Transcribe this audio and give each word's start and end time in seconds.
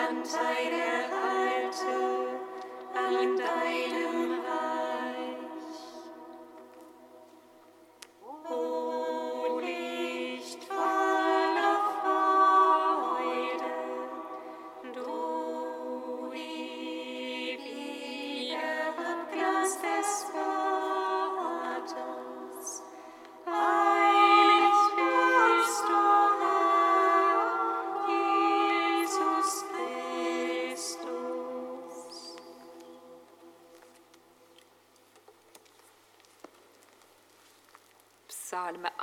Anteil 0.08 0.72
erhalte 0.72 1.96
an 2.94 3.36
deinem 3.36 4.35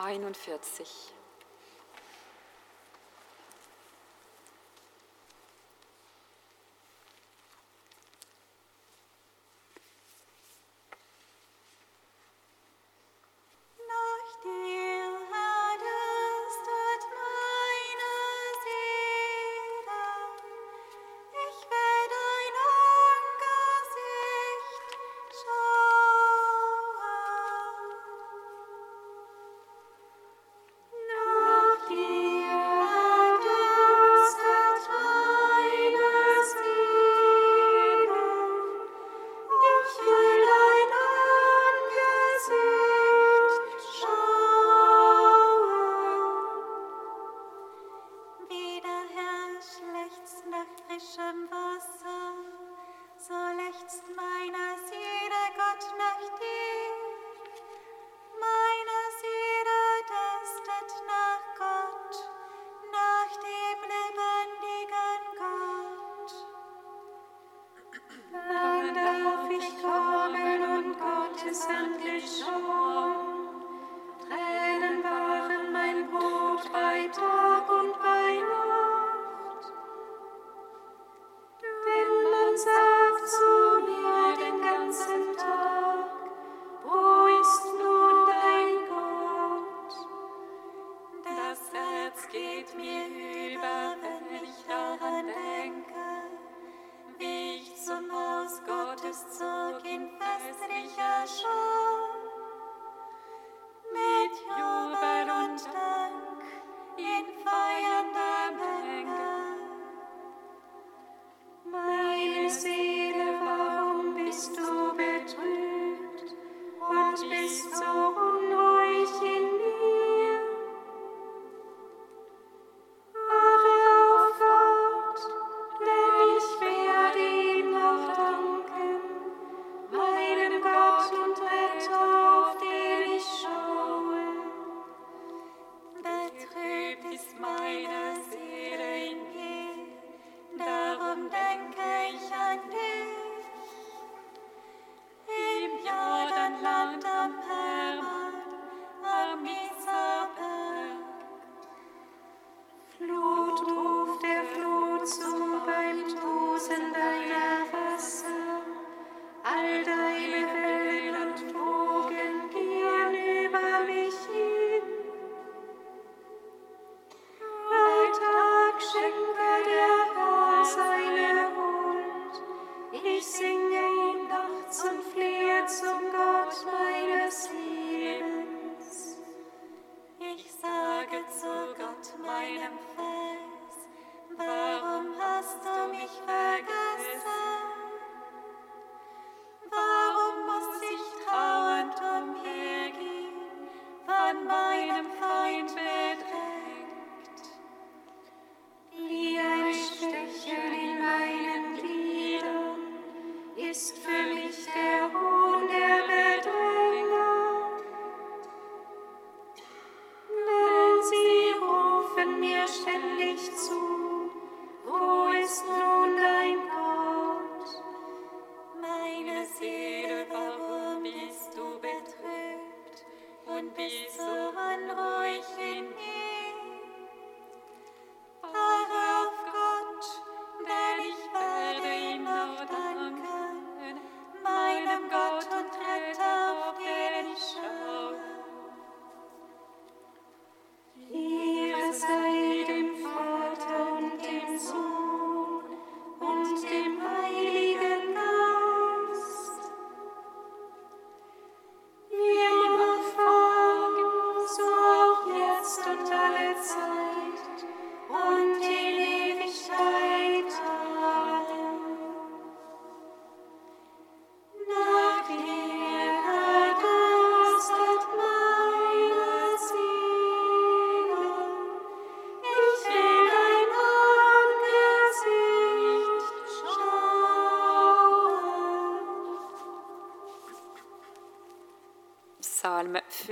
41. 0.04 1.23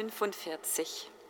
45. 0.10 1.21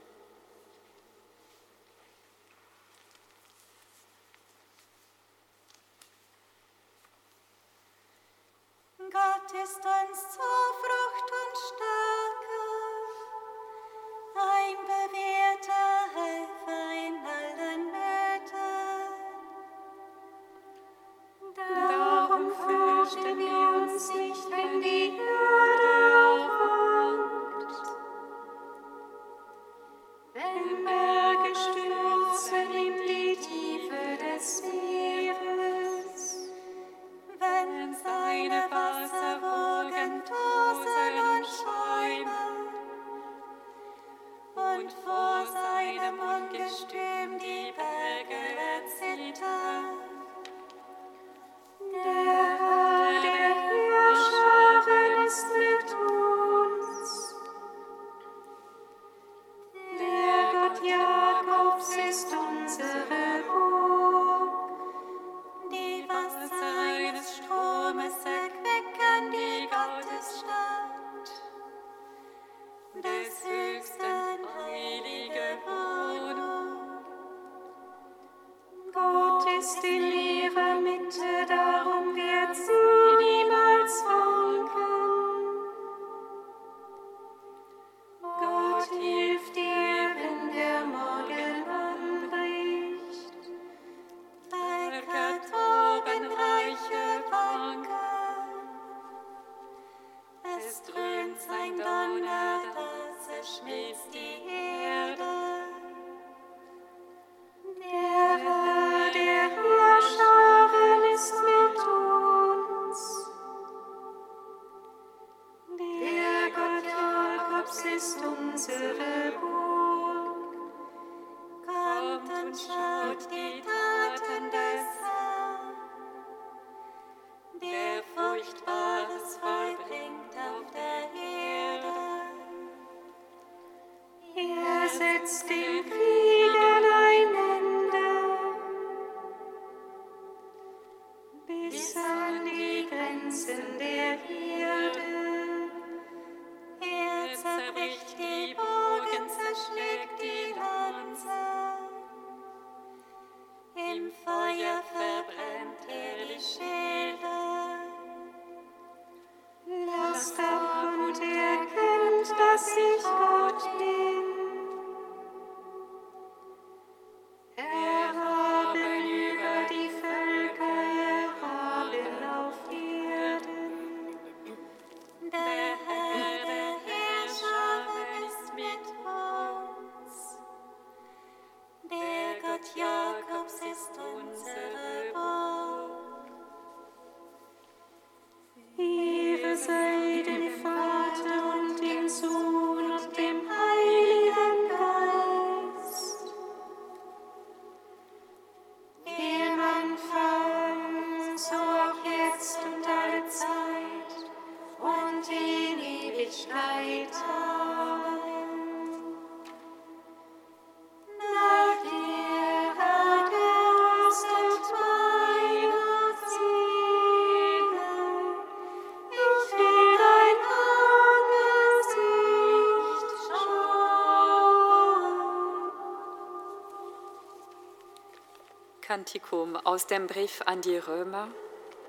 Kantikum 228.92 229.56
aus 229.56 229.88
dem 229.88 230.06
Brief 230.06 230.42
an 230.48 230.60
die 230.60 230.76
Römer, 230.76 231.30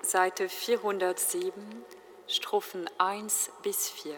Seite 0.02 0.48
407, 0.48 1.52
Strophen 2.28 2.88
1 2.98 3.50
bis 3.64 3.88
4. 3.88 4.14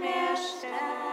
mehr 0.00 0.36
sterben. 0.36 1.09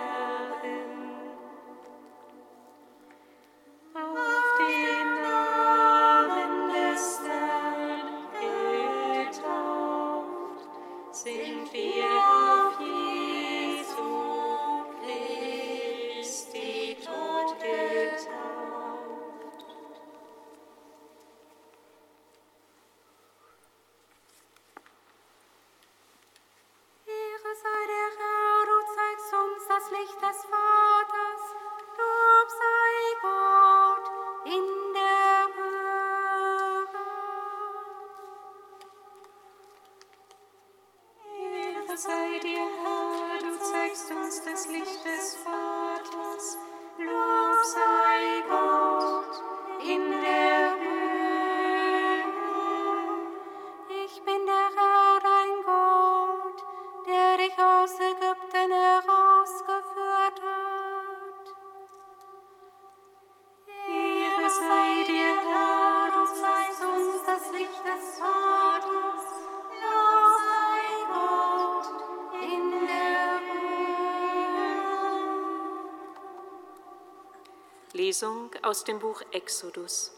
Lesung 78.17 78.49
aus 78.63 78.83
dem 78.83 78.97
Buch 78.97 79.21
Exodus. 79.29 80.11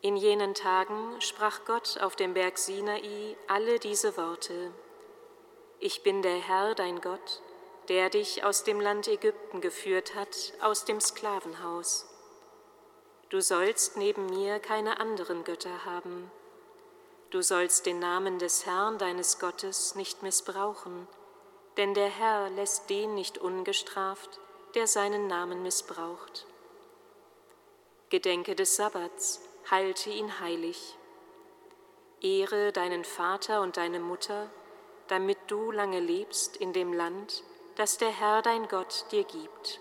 In 0.00 0.16
jenen 0.16 0.54
Tagen 0.54 1.20
sprach 1.20 1.64
Gott 1.64 1.98
auf 2.00 2.14
dem 2.14 2.34
Berg 2.34 2.56
Sinai 2.56 3.36
alle 3.48 3.80
diese 3.80 4.16
Worte. 4.16 4.70
Ich 5.80 6.04
bin 6.04 6.22
der 6.22 6.36
Herr, 6.36 6.76
dein 6.76 7.00
Gott, 7.00 7.42
der 7.88 8.10
dich 8.10 8.44
aus 8.44 8.62
dem 8.62 8.78
Land 8.80 9.08
Ägypten 9.08 9.60
geführt 9.60 10.14
hat, 10.14 10.52
aus 10.60 10.84
dem 10.84 11.00
Sklavenhaus. 11.00 12.06
Du 13.28 13.40
sollst 13.40 13.96
neben 13.96 14.26
mir 14.26 14.60
keine 14.60 15.00
anderen 15.00 15.42
Götter 15.42 15.84
haben. 15.84 16.30
Du 17.30 17.42
sollst 17.42 17.86
den 17.86 17.98
Namen 17.98 18.38
des 18.38 18.66
Herrn 18.66 18.98
deines 18.98 19.40
Gottes 19.40 19.96
nicht 19.96 20.22
missbrauchen, 20.22 21.08
denn 21.76 21.92
der 21.94 22.08
Herr 22.08 22.50
lässt 22.50 22.88
den 22.88 23.14
nicht 23.16 23.38
ungestraft, 23.38 24.38
der 24.76 24.86
seinen 24.86 25.26
Namen 25.26 25.64
missbraucht. 25.64 26.46
Gedenke 28.12 28.54
des 28.54 28.76
Sabbats, 28.76 29.40
halte 29.70 30.10
ihn 30.10 30.38
heilig. 30.38 30.98
Ehre 32.20 32.70
deinen 32.70 33.06
Vater 33.06 33.62
und 33.62 33.78
deine 33.78 34.00
Mutter, 34.00 34.50
damit 35.08 35.38
du 35.46 35.70
lange 35.70 35.98
lebst 35.98 36.58
in 36.58 36.74
dem 36.74 36.92
Land, 36.92 37.42
das 37.76 37.96
der 37.96 38.10
Herr 38.10 38.42
dein 38.42 38.68
Gott 38.68 39.06
dir 39.12 39.24
gibt. 39.24 39.80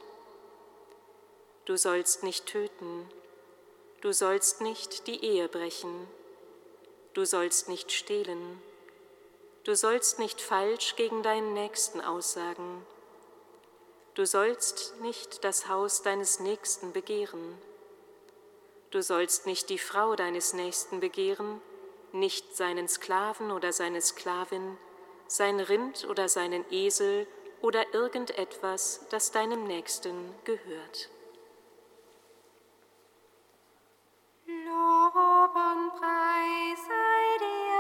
Du 1.65 1.75
sollst 1.75 2.23
nicht 2.23 2.45
töten, 2.45 3.05
du 3.99 4.13
sollst 4.13 4.61
nicht 4.61 5.07
die 5.07 5.25
Ehe 5.25 5.49
brechen, 5.49 6.07
du 7.13 7.25
sollst 7.25 7.67
nicht 7.67 7.91
stehlen, 7.91 8.61
du 9.65 9.75
sollst 9.75 10.19
nicht 10.19 10.39
falsch 10.39 10.95
gegen 10.95 11.21
deinen 11.21 11.53
Nächsten 11.53 11.99
aussagen, 11.99 12.85
Du 14.13 14.25
sollst 14.25 14.99
nicht 14.99 15.45
das 15.45 15.69
Haus 15.69 16.01
deines 16.01 16.41
Nächsten 16.41 16.91
begehren. 16.91 17.57
Du 18.91 19.01
sollst 19.01 19.45
nicht 19.45 19.69
die 19.69 19.77
Frau 19.77 20.17
deines 20.17 20.54
Nächsten 20.54 20.99
begehren, 20.99 21.62
nicht 22.12 22.58
seinen 22.58 22.89
Sklaven 22.89 23.51
oder 23.51 23.71
seine 23.71 24.01
Sklavin, 24.01 24.77
sein 25.27 25.62
Rind 25.62 26.06
oder 26.10 26.27
seinen 26.27 26.65
Esel 26.71 27.25
oder 27.62 27.93
irgendetwas, 27.93 29.06
das 29.10 29.32
deinem 29.32 29.63
Nächsten 29.63 30.36
gehört. 30.43 31.10
Lob 34.45 35.15
und 35.15 35.91
Preis 35.91 36.80
sei 36.86 37.38
dir 37.39 37.70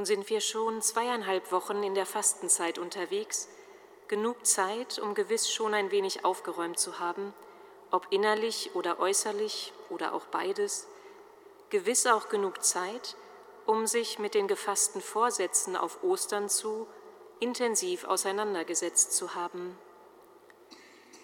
Nun 0.00 0.06
sind 0.06 0.30
wir 0.30 0.40
schon 0.40 0.80
zweieinhalb 0.80 1.52
Wochen 1.52 1.82
in 1.82 1.94
der 1.94 2.06
Fastenzeit 2.06 2.78
unterwegs, 2.78 3.50
genug 4.08 4.46
Zeit, 4.46 4.98
um 4.98 5.14
gewiss 5.14 5.52
schon 5.52 5.74
ein 5.74 5.90
wenig 5.90 6.24
aufgeräumt 6.24 6.78
zu 6.78 6.98
haben, 6.98 7.34
ob 7.90 8.06
innerlich 8.08 8.70
oder 8.72 8.98
äußerlich 8.98 9.74
oder 9.90 10.14
auch 10.14 10.24
beides, 10.24 10.88
gewiss 11.68 12.06
auch 12.06 12.30
genug 12.30 12.64
Zeit, 12.64 13.14
um 13.66 13.86
sich 13.86 14.18
mit 14.18 14.32
den 14.32 14.48
gefassten 14.48 15.02
Vorsätzen 15.02 15.76
auf 15.76 16.02
Ostern 16.02 16.48
zu 16.48 16.86
intensiv 17.38 18.04
auseinandergesetzt 18.04 19.12
zu 19.12 19.34
haben. 19.34 19.76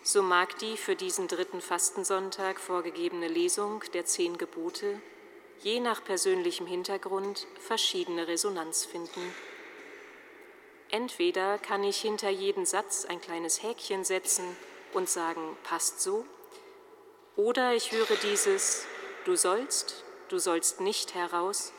So 0.03 0.21
mag 0.21 0.59
die 0.59 0.77
für 0.77 0.97
diesen 0.97 1.29
dritten 1.29 1.62
Fastensonntag 1.62 2.61
vorgegebene 2.61 3.29
Lesung 3.29 3.83
der 3.95 4.05
zehn 4.05 4.37
Gebote 4.37 5.01
je 5.62 5.81
nach 5.81 6.05
persönlichem 6.05 6.66
Hintergrund 6.66 7.47
verschiedene 7.61 8.29
Resonanz 8.29 8.85
finden. 8.85 9.35
Entweder 10.90 11.59
kann 11.59 11.83
ich 11.83 12.01
hinter 12.01 12.31
jeden 12.31 12.66
Satz 12.66 13.05
ein 13.05 13.21
kleines 13.21 13.62
Häkchen 13.62 14.05
setzen 14.05 14.45
und 14.92 15.09
sagen, 15.09 15.57
passt 15.64 16.01
so, 16.01 16.25
oder 17.37 17.75
ich 17.75 17.92
höre 17.92 18.16
dieses 18.23 18.87
Du 19.25 19.35
sollst, 19.35 20.05
du 20.29 20.38
sollst 20.38 20.81
nicht 20.81 21.14
heraus 21.14 21.73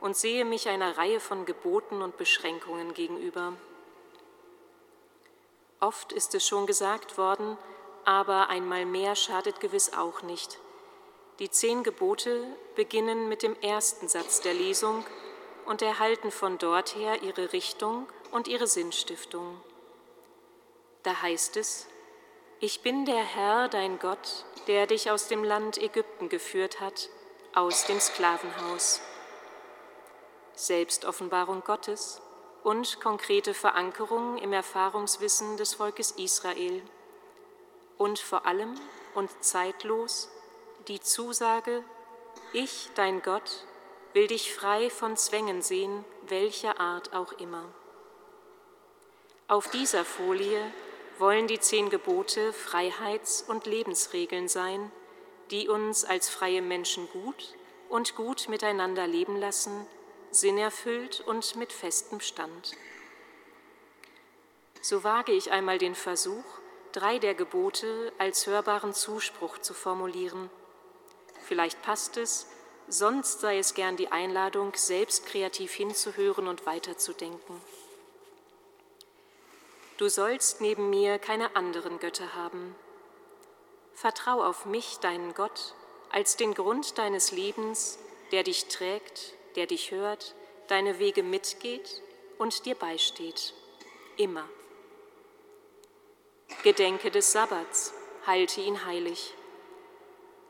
und 0.00 0.16
sehe 0.16 0.44
mich 0.44 0.68
einer 0.68 0.96
Reihe 0.96 1.18
von 1.18 1.44
Geboten 1.44 2.00
und 2.00 2.16
Beschränkungen 2.16 2.94
gegenüber. 2.94 3.54
Oft 5.80 6.12
ist 6.12 6.34
es 6.34 6.46
schon 6.46 6.66
gesagt 6.66 7.18
worden, 7.18 7.58
aber 8.04 8.48
einmal 8.48 8.86
mehr 8.86 9.16
schadet 9.16 9.58
gewiss 9.58 9.92
auch 9.92 10.22
nicht. 10.22 10.60
Die 11.38 11.50
zehn 11.50 11.82
Gebote 11.82 12.46
beginnen 12.76 13.28
mit 13.28 13.42
dem 13.42 13.60
ersten 13.60 14.08
Satz 14.08 14.40
der 14.40 14.54
Lesung 14.54 15.04
und 15.66 15.82
erhalten 15.82 16.30
von 16.30 16.56
dort 16.56 16.96
her 16.96 17.22
ihre 17.22 17.52
Richtung 17.52 18.08
und 18.30 18.48
ihre 18.48 18.66
Sinnstiftung. 18.66 19.60
Da 21.02 21.20
heißt 21.20 21.58
es, 21.58 21.86
ich 22.58 22.80
bin 22.80 23.04
der 23.04 23.22
Herr, 23.22 23.68
dein 23.68 23.98
Gott, 23.98 24.46
der 24.66 24.86
dich 24.86 25.10
aus 25.10 25.28
dem 25.28 25.44
Land 25.44 25.76
Ägypten 25.76 26.30
geführt 26.30 26.80
hat, 26.80 27.10
aus 27.54 27.84
dem 27.84 28.00
Sklavenhaus. 28.00 29.02
Selbstoffenbarung 30.54 31.62
Gottes 31.64 32.22
und 32.64 32.98
konkrete 33.00 33.52
Verankerung 33.52 34.38
im 34.38 34.54
Erfahrungswissen 34.54 35.58
des 35.58 35.74
Volkes 35.74 36.12
Israel. 36.12 36.82
Und 37.98 38.18
vor 38.18 38.46
allem 38.46 38.74
und 39.14 39.30
zeitlos 39.44 40.30
die 40.88 41.00
Zusage, 41.00 41.82
ich, 42.52 42.90
dein 42.94 43.20
Gott, 43.22 43.64
will 44.12 44.28
dich 44.28 44.54
frei 44.54 44.88
von 44.88 45.16
Zwängen 45.16 45.60
sehen, 45.60 46.04
welcher 46.28 46.80
Art 46.80 47.12
auch 47.12 47.32
immer. 47.32 47.64
Auf 49.48 49.68
dieser 49.70 50.04
Folie 50.04 50.60
wollen 51.18 51.48
die 51.48 51.58
zehn 51.58 51.90
Gebote 51.90 52.52
Freiheits- 52.52 53.42
und 53.42 53.66
Lebensregeln 53.66 54.48
sein, 54.48 54.92
die 55.50 55.68
uns 55.68 56.04
als 56.04 56.28
freie 56.28 56.62
Menschen 56.62 57.08
gut 57.10 57.54
und 57.88 58.14
gut 58.14 58.48
miteinander 58.48 59.06
leben 59.06 59.36
lassen, 59.36 59.86
sinnerfüllt 60.30 61.20
und 61.20 61.56
mit 61.56 61.72
festem 61.72 62.20
Stand. 62.20 62.72
So 64.82 65.02
wage 65.02 65.32
ich 65.32 65.50
einmal 65.50 65.78
den 65.78 65.94
Versuch, 65.94 66.44
drei 66.92 67.18
der 67.18 67.34
Gebote 67.34 68.12
als 68.18 68.46
hörbaren 68.46 68.94
Zuspruch 68.94 69.58
zu 69.58 69.74
formulieren– 69.74 70.48
Vielleicht 71.46 71.80
passt 71.82 72.16
es, 72.16 72.46
sonst 72.88 73.40
sei 73.40 73.58
es 73.58 73.74
gern 73.74 73.96
die 73.96 74.10
Einladung, 74.10 74.72
selbst 74.74 75.26
kreativ 75.26 75.72
hinzuhören 75.74 76.48
und 76.48 76.66
weiterzudenken. 76.66 77.60
Du 79.96 80.08
sollst 80.08 80.60
neben 80.60 80.90
mir 80.90 81.18
keine 81.18 81.54
anderen 81.54 82.00
Götter 82.00 82.34
haben. 82.34 82.74
Vertrau 83.94 84.42
auf 84.42 84.66
mich, 84.66 84.98
deinen 84.98 85.34
Gott, 85.34 85.74
als 86.10 86.36
den 86.36 86.52
Grund 86.52 86.98
deines 86.98 87.30
Lebens, 87.30 87.98
der 88.32 88.42
dich 88.42 88.66
trägt, 88.66 89.34
der 89.54 89.66
dich 89.66 89.92
hört, 89.92 90.34
deine 90.66 90.98
Wege 90.98 91.22
mitgeht 91.22 92.02
und 92.38 92.66
dir 92.66 92.74
beisteht. 92.74 93.54
Immer. 94.16 94.48
Gedenke 96.64 97.10
des 97.12 97.30
Sabbats, 97.30 97.94
halte 98.26 98.60
ihn 98.60 98.84
heilig. 98.84 99.32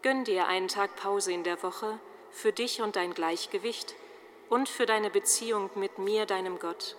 Gönn 0.03 0.25
dir 0.25 0.47
einen 0.47 0.69
Tag 0.69 0.95
Pause 0.97 1.33
in 1.33 1.43
der 1.43 1.63
Woche 1.63 1.99
für 2.31 2.53
dich 2.53 2.83
und 2.83 2.97
dein 2.97 3.15
Gleichgewicht 3.15 3.95
und 4.49 4.69
für 4.69 4.87
deine 4.87 5.11
Beziehung 5.11 5.71
mit 5.75 5.99
mir, 5.99 6.27
deinem 6.27 6.59
Gott. 6.59 6.97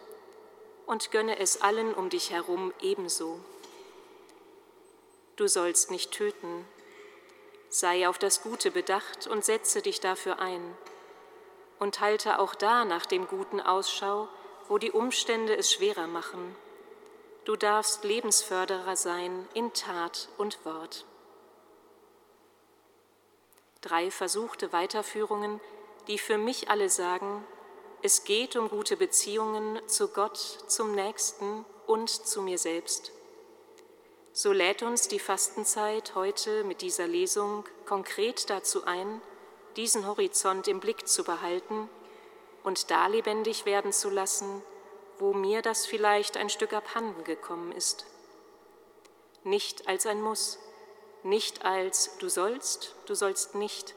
Und 0.86 1.12
gönne 1.12 1.38
es 1.40 1.62
allen 1.62 1.94
um 1.94 2.10
dich 2.10 2.32
herum 2.32 2.74
ebenso. 2.82 3.40
Du 5.36 5.48
sollst 5.48 5.92
nicht 5.92 6.12
töten. 6.12 6.66
Sei 7.70 8.08
auf 8.08 8.18
das 8.18 8.42
Gute 8.42 8.72
bedacht 8.72 9.28
und 9.28 9.46
setze 9.46 9.82
dich 9.82 10.00
dafür 10.00 10.40
ein. 10.40 10.76
Und 11.80 12.00
halte 12.00 12.40
auch 12.40 12.56
da 12.56 12.86
nach 12.86 13.06
dem 13.06 13.28
Guten 13.28 13.62
Ausschau, 13.62 14.28
wo 14.68 14.80
die 14.80 14.92
Umstände 14.92 15.56
es 15.56 15.72
schwerer 15.72 16.08
machen. 16.08 16.56
Du 17.46 17.56
darfst 17.56 18.04
Lebensförderer 18.04 18.96
sein 18.96 19.48
in 19.54 19.72
Tat 19.74 20.30
und 20.38 20.66
Wort 20.66 21.06
drei 23.88 24.12
versuchte 24.12 24.74
Weiterführungen, 24.74 25.62
die 26.08 26.18
für 26.18 26.38
mich 26.38 26.70
alle 26.70 26.90
sagen, 26.90 27.46
es 28.02 28.26
geht 28.26 28.56
um 28.56 28.70
gute 28.70 28.98
Beziehungen 28.98 29.80
zu 29.88 30.10
Gott, 30.10 30.38
zum 30.68 30.94
Nächsten 30.94 31.66
und 31.86 32.10
zu 32.10 32.42
mir 32.42 32.58
selbst. 32.58 33.12
So 34.34 34.52
lädt 34.52 34.84
uns 34.84 35.08
die 35.08 35.20
Fastenzeit 35.20 36.14
heute 36.16 36.64
mit 36.64 36.82
dieser 36.82 37.08
Lesung 37.08 37.66
konkret 37.86 38.50
dazu 38.50 38.86
ein, 38.86 39.22
diesen 39.78 40.06
Horizont 40.06 40.68
im 40.68 40.80
Blick 40.80 41.08
zu 41.08 41.24
behalten 41.24 41.90
und 42.64 42.92
da 42.92 43.08
lebendig 43.08 43.66
werden 43.66 43.92
zu 43.94 44.10
lassen, 44.10 44.62
wo 45.18 45.34
mir 45.34 45.62
das 45.62 45.86
vielleicht 45.86 46.38
ein 46.38 46.50
Stück 46.50 46.74
abhanden 46.74 47.24
gekommen 47.24 47.72
ist. 47.72 48.06
Nicht 49.44 49.88
als 49.88 50.06
ein 50.06 50.22
Muss, 50.22 50.60
nicht 51.28 51.66
als 51.66 52.18
du 52.20 52.30
sollst, 52.30 52.96
du 53.06 53.14
sollst 53.14 53.56
nicht, 53.56 53.96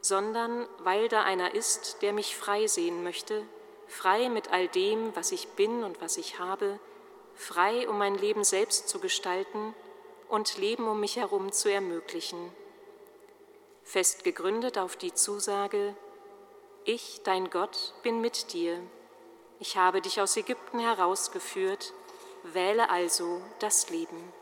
sondern 0.00 0.66
weil 0.78 1.08
da 1.08 1.22
einer 1.22 1.54
ist, 1.54 2.02
der 2.02 2.12
mich 2.12 2.36
frei 2.36 2.66
sehen 2.66 3.02
möchte, 3.02 3.44
frei 3.88 4.28
mit 4.28 4.52
all 4.52 4.68
dem, 4.68 5.14
was 5.16 5.32
ich 5.32 5.48
bin 5.48 5.82
und 5.82 6.00
was 6.00 6.16
ich 6.16 6.38
habe, 6.38 6.78
frei, 7.34 7.88
um 7.88 7.98
mein 7.98 8.16
Leben 8.16 8.44
selbst 8.44 8.88
zu 8.88 9.00
gestalten 9.00 9.74
und 10.28 10.56
Leben 10.58 10.86
um 10.88 11.00
mich 11.00 11.16
herum 11.16 11.52
zu 11.52 11.70
ermöglichen. 11.70 12.52
Fest 13.82 14.24
gegründet 14.24 14.78
auf 14.78 14.96
die 14.96 15.12
Zusage, 15.12 15.96
ich, 16.84 17.22
dein 17.24 17.50
Gott, 17.50 17.94
bin 18.02 18.20
mit 18.20 18.52
dir. 18.52 18.78
Ich 19.58 19.76
habe 19.76 20.02
dich 20.02 20.20
aus 20.20 20.36
Ägypten 20.36 20.78
herausgeführt, 20.78 21.94
wähle 22.42 22.90
also 22.90 23.40
das 23.58 23.88
Leben. 23.88 24.32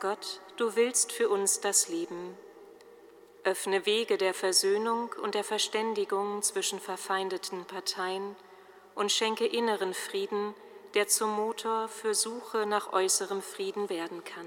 Gott, 0.00 0.40
du 0.56 0.76
willst 0.76 1.10
für 1.10 1.28
uns 1.28 1.60
das 1.60 1.88
Leben. 1.88 2.36
Öffne 3.42 3.84
Wege 3.84 4.16
der 4.16 4.32
Versöhnung 4.32 5.10
und 5.20 5.34
der 5.34 5.42
Verständigung 5.42 6.40
zwischen 6.42 6.78
verfeindeten 6.78 7.64
Parteien 7.64 8.36
und 8.94 9.10
schenke 9.10 9.44
inneren 9.44 9.94
Frieden, 9.94 10.54
der 10.94 11.08
zum 11.08 11.34
Motor 11.34 11.88
für 11.88 12.14
Suche 12.14 12.64
nach 12.66 12.92
äußerem 12.92 13.42
Frieden 13.42 13.88
werden 13.88 14.22
kann. 14.22 14.46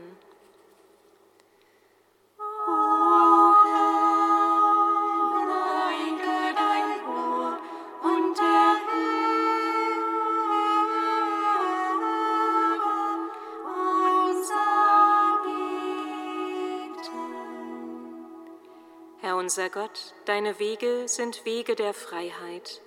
Unser 19.51 19.69
Gott, 19.69 20.13
deine 20.23 20.59
Wege 20.59 21.09
sind 21.09 21.43
Wege 21.43 21.75
der 21.75 21.93
Freiheit. 21.93 22.79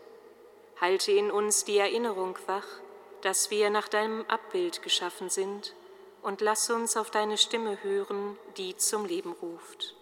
Halte 0.81 1.13
in 1.13 1.31
uns 1.31 1.67
die 1.67 1.77
Erinnerung 1.77 2.39
wach, 2.47 2.67
dass 3.21 3.51
wir 3.51 3.69
nach 3.69 3.87
deinem 3.87 4.25
Abbild 4.29 4.81
geschaffen 4.81 5.29
sind, 5.29 5.75
und 6.23 6.41
lass 6.41 6.71
uns 6.71 6.97
auf 6.97 7.11
deine 7.11 7.37
Stimme 7.37 7.83
hören, 7.83 8.39
die 8.57 8.79
zum 8.79 9.05
Leben 9.05 9.33
ruft. 9.43 9.95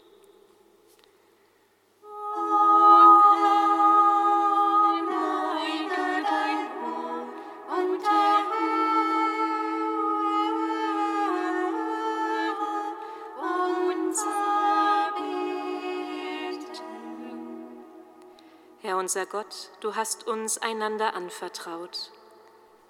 Unser 19.03 19.27
Gott, 19.27 19.73
du 19.81 19.97
hast 19.97 20.29
uns 20.29 20.59
einander 20.59 21.17
anvertraut. 21.17 22.13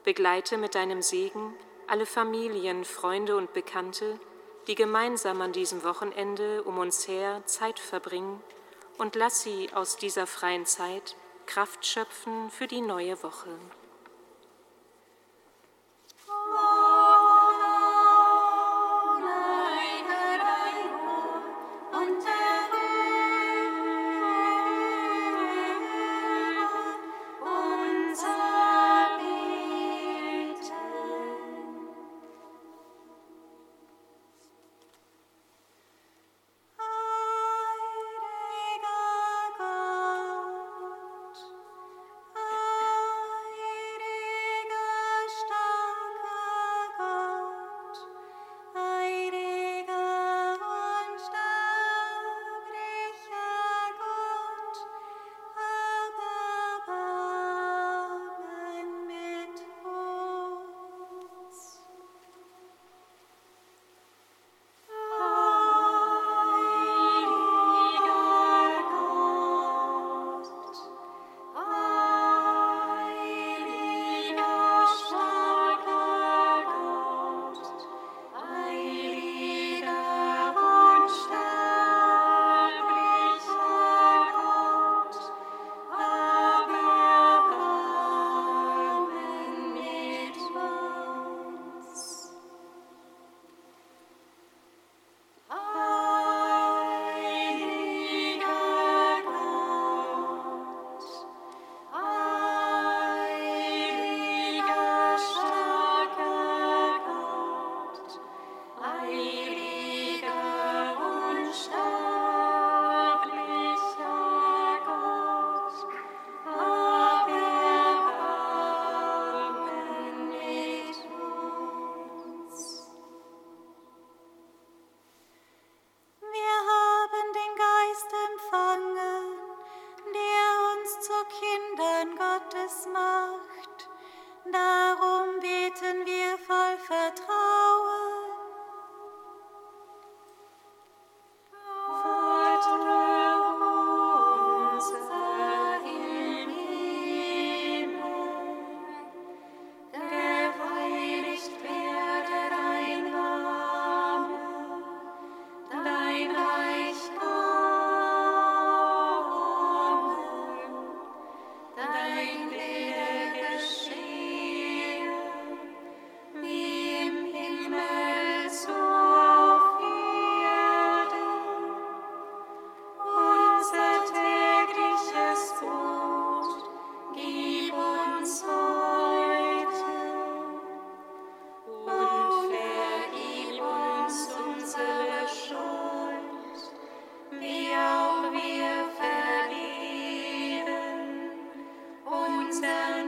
Begleite 0.04 0.58
mit 0.58 0.74
deinem 0.74 1.00
Segen 1.00 1.54
alle 1.86 2.04
Familien, 2.04 2.84
Freunde 2.84 3.34
und 3.34 3.54
Bekannte, 3.54 4.20
die 4.66 4.74
gemeinsam 4.74 5.40
an 5.40 5.52
diesem 5.52 5.84
Wochenende 5.84 6.64
um 6.64 6.76
uns 6.76 7.08
her 7.08 7.40
Zeit 7.46 7.78
verbringen, 7.78 8.42
und 8.98 9.16
lass 9.16 9.42
sie 9.42 9.70
aus 9.72 9.96
dieser 9.96 10.26
freien 10.26 10.66
Zeit 10.66 11.16
Kraft 11.46 11.86
schöpfen 11.86 12.50
für 12.50 12.66
die 12.66 12.82
neue 12.82 13.22
Woche. 13.22 13.48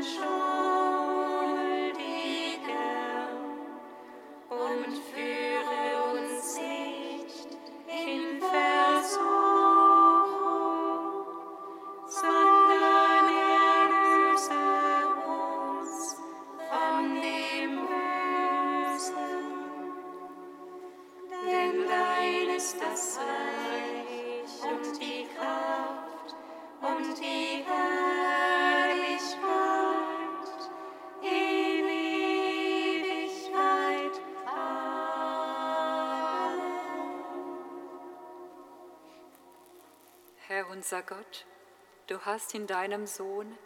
Show. 0.02 0.33
Unser 40.84 41.02
Gott, 41.02 41.46
du 42.08 42.20
hast 42.26 42.54
in 42.54 42.66
deinem 42.66 43.06
Sohn 43.06 43.56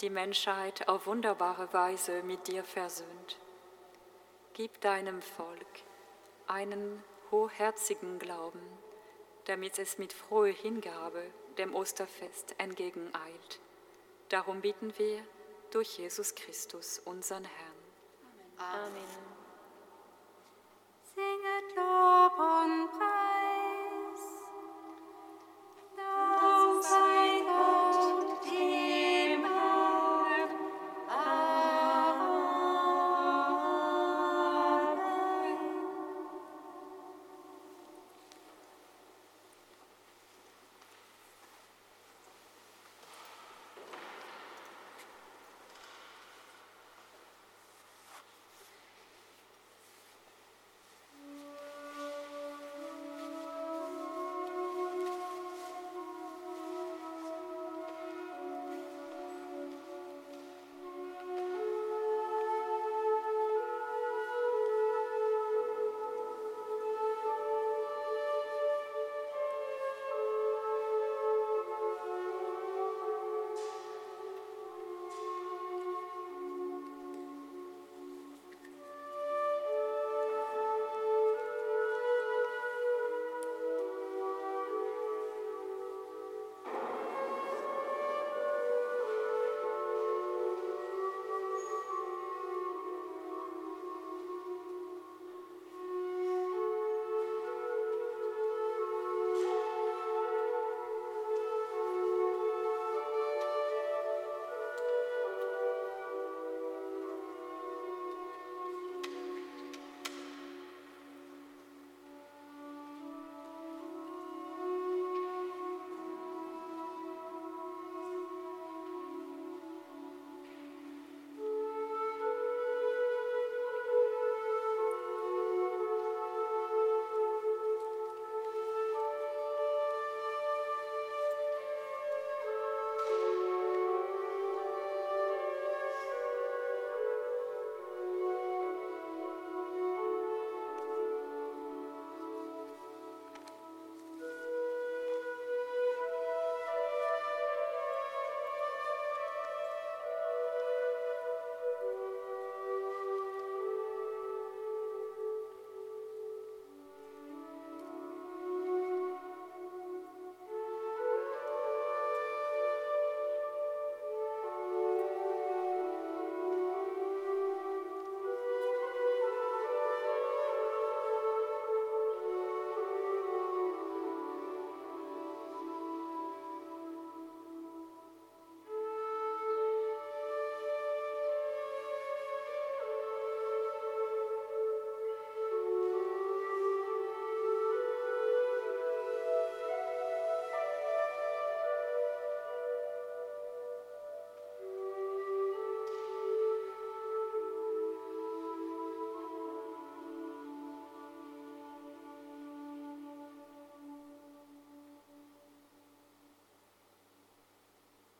die 0.00 0.08
Menschheit 0.08 0.88
auf 0.88 1.06
wunderbare 1.06 1.70
Weise 1.74 2.22
mit 2.22 2.48
dir 2.48 2.64
versöhnt. 2.64 3.38
Gib 4.54 4.80
deinem 4.80 5.20
Volk 5.20 5.66
einen 6.46 7.04
hochherzigen 7.30 8.18
Glauben, 8.18 8.62
damit 9.44 9.78
es 9.78 9.98
mit 9.98 10.14
froher 10.14 10.54
Hingabe 10.54 11.22
dem 11.58 11.74
Osterfest 11.74 12.54
entgegeneilt. 12.56 13.60
Darum 14.30 14.62
bitten 14.62 14.96
wir 14.96 15.22
durch 15.72 15.98
Jesus 15.98 16.34
Christus, 16.34 17.00
unseren 17.00 17.44
Herrn. 17.44 18.86
Amen. 18.86 19.31